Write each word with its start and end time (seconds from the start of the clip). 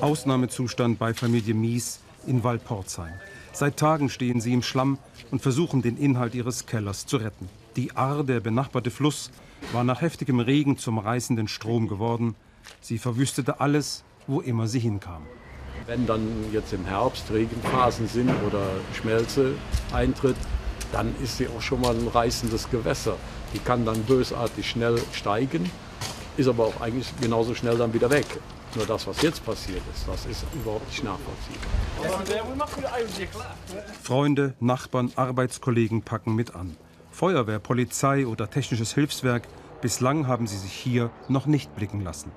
Ausnahmezustand 0.00 0.98
bei 0.98 1.14
Familie 1.14 1.54
Mies 1.54 2.00
in 2.26 2.44
Walporzheim. 2.44 3.12
Seit 3.52 3.76
Tagen 3.76 4.08
stehen 4.08 4.40
sie 4.40 4.52
im 4.52 4.62
Schlamm 4.62 4.98
und 5.30 5.42
versuchen, 5.42 5.82
den 5.82 5.96
Inhalt 5.96 6.34
ihres 6.34 6.66
Kellers 6.66 7.06
zu 7.06 7.16
retten. 7.16 7.48
Die 7.76 7.96
Ahr, 7.96 8.24
der 8.24 8.40
benachbarte 8.40 8.90
Fluss, 8.90 9.30
war 9.72 9.84
nach 9.84 10.00
heftigem 10.00 10.40
Regen 10.40 10.78
zum 10.78 10.98
reißenden 10.98 11.48
Strom 11.48 11.88
geworden. 11.88 12.34
Sie 12.80 12.98
verwüstete 12.98 13.60
alles, 13.60 14.04
wo 14.26 14.40
immer 14.40 14.66
sie 14.66 14.78
hinkam. 14.78 15.22
Wenn 15.86 16.06
dann 16.06 16.28
jetzt 16.52 16.72
im 16.72 16.84
Herbst 16.84 17.30
Regenphasen 17.32 18.08
sind 18.08 18.30
oder 18.46 18.66
Schmelze 18.94 19.54
eintritt, 19.92 20.36
dann 20.92 21.14
ist 21.22 21.38
sie 21.38 21.48
auch 21.48 21.62
schon 21.62 21.80
mal 21.80 21.94
ein 21.94 22.08
reißendes 22.08 22.70
Gewässer. 22.70 23.16
Die 23.54 23.58
kann 23.58 23.84
dann 23.84 24.02
bösartig 24.02 24.68
schnell 24.68 24.98
steigen, 25.12 25.70
ist 26.36 26.48
aber 26.48 26.66
auch 26.66 26.80
eigentlich 26.80 27.08
genauso 27.20 27.54
schnell 27.54 27.76
dann 27.76 27.92
wieder 27.94 28.10
weg. 28.10 28.26
Nur 28.74 28.86
das, 28.86 29.06
was 29.06 29.22
jetzt 29.22 29.44
passiert 29.44 29.82
ist, 29.94 30.06
das 30.06 30.26
ist 30.26 30.44
überhaupt 30.54 30.86
nicht 30.88 31.02
nachvollziehbar. 31.02 31.68
Freunde, 34.02 34.54
Nachbarn, 34.60 35.10
Arbeitskollegen 35.16 36.02
packen 36.02 36.34
mit 36.34 36.54
an. 36.54 36.76
Feuerwehr, 37.10 37.58
Polizei 37.58 38.26
oder 38.26 38.50
technisches 38.50 38.94
Hilfswerk, 38.94 39.48
bislang 39.80 40.26
haben 40.26 40.46
sie 40.46 40.58
sich 40.58 40.72
hier 40.72 41.10
noch 41.28 41.46
nicht 41.46 41.74
blicken 41.74 42.02
lassen. 42.02 42.30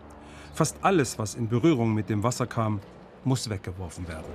Fast 0.53 0.77
alles, 0.81 1.19
was 1.19 1.35
in 1.35 1.49
Berührung 1.49 1.93
mit 1.93 2.09
dem 2.09 2.23
Wasser 2.23 2.47
kam, 2.47 2.79
muss 3.23 3.49
weggeworfen 3.49 4.07
werden. 4.07 4.25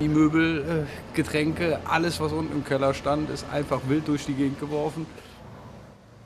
Die 0.00 0.08
Möbel, 0.08 0.86
äh, 0.86 1.16
Getränke, 1.16 1.78
alles, 1.88 2.20
was 2.20 2.32
unten 2.32 2.52
im 2.52 2.64
Keller 2.64 2.94
stand, 2.94 3.30
ist 3.30 3.46
einfach 3.50 3.80
wild 3.88 4.08
durch 4.08 4.26
die 4.26 4.34
Gegend 4.34 4.58
geworfen. 4.58 5.06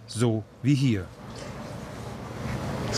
So 0.07 0.43
wie 0.63 0.75
hier. 0.75 1.05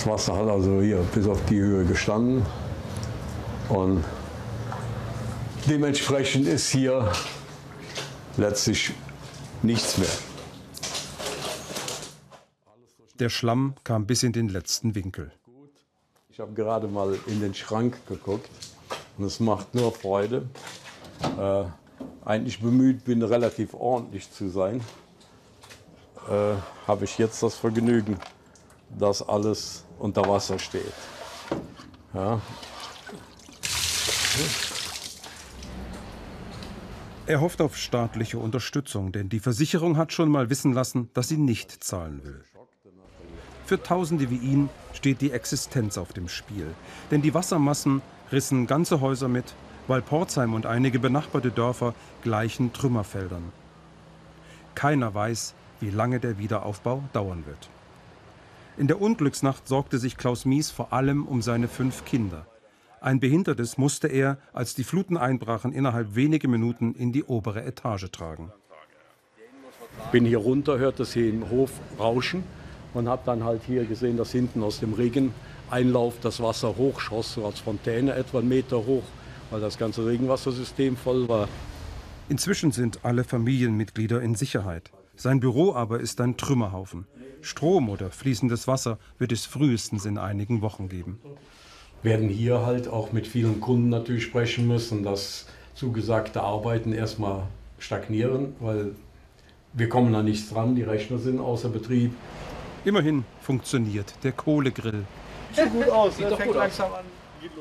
Das 0.01 0.09
Wasser 0.09 0.35
hat 0.35 0.49
also 0.49 0.81
hier 0.81 0.97
bis 1.13 1.27
auf 1.27 1.45
die 1.45 1.61
Höhe 1.61 1.85
gestanden. 1.85 2.43
Und 3.69 4.03
dementsprechend 5.69 6.47
ist 6.47 6.71
hier 6.71 7.13
letztlich 8.39 8.93
nichts 9.61 9.99
mehr. 9.99 10.09
Der 13.19 13.29
Schlamm 13.29 13.74
kam 13.85 14.07
bis 14.07 14.23
in 14.23 14.33
den 14.33 14.49
letzten 14.49 14.95
Winkel. 14.95 15.33
Ich 16.30 16.41
habe 16.41 16.55
gerade 16.55 16.89
mal 16.89 17.19
in 17.27 17.43
den 17.43 17.52
Schrank 17.52 17.99
geguckt 18.09 18.49
und 19.19 19.24
es 19.24 19.39
macht 19.39 19.74
nur 19.74 19.93
Freude. 19.93 20.49
Äh, 21.39 21.65
eigentlich 22.24 22.63
bemüht 22.63 23.05
bin, 23.05 23.23
relativ 23.23 23.74
ordentlich 23.74 24.33
zu 24.33 24.49
sein, 24.49 24.80
äh, 26.27 26.55
habe 26.87 27.05
ich 27.05 27.19
jetzt 27.19 27.43
das 27.43 27.57
Vergnügen, 27.57 28.19
dass 28.99 29.27
alles 29.27 29.85
unter 29.99 30.29
Wasser 30.29 30.59
steht. 30.59 30.93
Ja. 32.15 32.41
Er 37.27 37.41
hofft 37.41 37.61
auf 37.61 37.77
staatliche 37.77 38.38
Unterstützung, 38.38 39.13
denn 39.13 39.29
die 39.29 39.41
Versicherung 39.41 39.96
hat 39.96 40.13
schon 40.13 40.30
mal 40.30 40.51
wissen 40.51 40.73
lassen, 40.73 41.11
dass 41.15 41.29
sie 41.29 41.37
nicht 41.37 41.85
zahlen 41.85 42.24
will. 42.24 42.43
Für 43.66 43.80
Tausende 43.80 44.30
wie 44.30 44.38
ihn 44.38 44.68
steht 44.95 45.21
die 45.21 45.30
Existenz 45.30 45.96
auf 45.96 46.13
dem 46.13 46.29
Spiel. 46.29 46.74
Denn 47.13 47.23
die 47.23 47.35
Wassermassen 47.35 48.02
rissen 48.33 48.66
ganze 48.66 49.01
Häuser 49.01 49.29
mit, 49.29 49.55
weil 49.87 50.02
Porzheim 50.02 50.55
und 50.55 50.66
einige 50.66 50.99
benachbarte 50.99 51.52
Dörfer 51.52 51.95
gleichen 52.23 52.73
Trümmerfeldern. 52.73 53.52
Keiner 54.74 55.15
weiß, 55.15 55.55
wie 55.79 55.91
lange 55.91 56.18
der 56.18 56.38
Wiederaufbau 56.38 57.05
dauern 57.13 57.46
wird. 57.46 57.71
In 58.81 58.89
der 58.89 58.99
Unglücksnacht 58.99 59.69
sorgte 59.69 59.99
sich 59.99 60.17
Klaus 60.17 60.47
Mies 60.47 60.71
vor 60.71 60.95
allem 60.95 61.27
um 61.27 61.43
seine 61.43 61.69
fünf 61.69 62.07
Kinder. 62.07 62.47
Ein 63.03 63.21
Behindertes 63.21 63.77
musste 63.77 64.09
er, 64.09 64.39
als 64.55 64.75
die 64.75 64.84
Fluten 64.84 65.19
einbrachen, 65.19 65.75
innerhalb 65.75 66.15
weniger 66.15 66.49
Minuten 66.49 66.95
in 66.95 67.12
die 67.12 67.25
obere 67.25 67.62
Etage 67.62 68.11
tragen. 68.11 68.51
Bin 70.13 70.25
hier 70.25 70.39
runter, 70.39 70.79
hörte 70.79 71.03
es 71.03 71.13
hier 71.13 71.29
im 71.29 71.51
Hof 71.51 71.73
rauschen 71.99 72.43
und 72.95 73.07
habe 73.07 73.21
dann 73.27 73.45
halt 73.45 73.61
hier 73.67 73.85
gesehen, 73.85 74.17
dass 74.17 74.33
hinten 74.33 74.63
aus 74.63 74.81
dem 74.81 74.95
Regeneinlauf 74.95 76.15
das 76.23 76.43
Wasser 76.43 76.75
hochschoss, 76.75 77.35
so 77.35 77.45
als 77.45 77.61
Fontäne 77.61 78.15
etwa 78.15 78.39
einen 78.39 78.49
Meter 78.49 78.79
hoch, 78.79 79.05
weil 79.51 79.61
das 79.61 79.77
ganze 79.77 80.07
Regenwassersystem 80.07 80.97
voll 80.97 81.29
war. 81.29 81.51
Inzwischen 82.31 82.73
sind 82.73 83.05
alle 83.05 83.25
Familienmitglieder 83.25 84.23
in 84.23 84.37
Sicherheit. 84.37 84.91
Sein 85.21 85.39
Büro 85.39 85.75
aber 85.75 86.01
ist 86.01 86.19
ein 86.23 86.39
Trümmerhaufen. 86.39 87.07
Strom 87.43 87.91
oder 87.91 88.11
fließendes 88.11 88.67
Wasser 88.67 88.99
wird 89.19 89.33
es 89.33 89.45
frühestens 89.45 90.07
in 90.07 90.17
einigen 90.17 90.63
Wochen 90.63 90.89
geben. 90.89 91.21
Wir 92.03 92.13
werden 92.13 92.31
hier 92.31 92.65
halt 92.65 92.89
auch 92.89 93.13
mit 93.13 93.27
vielen 93.27 93.61
Kunden 93.61 93.91
natürlich 93.91 94.23
sprechen 94.23 94.67
müssen, 94.67 95.03
dass 95.03 95.45
zugesagte 95.75 96.41
Arbeiten 96.43 96.95
erstmal 96.95 97.43
stagnieren, 97.79 98.55
weil 98.61 98.93
wir 99.75 99.91
kommen 99.91 100.11
da 100.11 100.23
nichts 100.23 100.49
dran, 100.49 100.75
die 100.75 100.85
Rechner 100.85 101.19
sind 101.19 101.39
außer 101.39 101.69
Betrieb. 101.69 102.15
Immerhin 102.87 103.27
funktioniert 103.43 104.15
der 104.23 104.33
Kohlegrill. 104.33 105.05
Sieht 105.53 105.71
gut 105.71 105.91
aus, 105.91 106.19
ne? 106.19 106.35
fängt 106.35 106.55
langsam 106.55 106.95
an. 106.95 107.05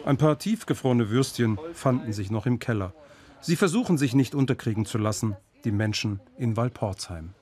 Ein 0.06 0.16
paar 0.16 0.40
tiefgefrorene 0.40 1.10
Würstchen 1.10 1.60
fanden 1.74 2.14
sich 2.14 2.32
noch 2.32 2.46
im 2.46 2.60
Keller. 2.60 2.94
Sie 3.42 3.58
versuchen 3.58 3.98
sich 3.98 4.16
nicht 4.16 4.34
unterkriegen 4.34 4.86
zu 4.86 4.98
lassen, 4.98 5.36
die 5.66 5.74
Menschen 5.74 6.22
in 6.38 6.56
Walporzheim. 6.56 7.34